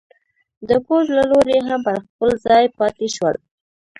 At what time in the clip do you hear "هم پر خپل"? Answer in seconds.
1.67-2.29